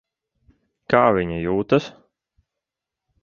[0.93, 1.91] Kā viņa jūtas?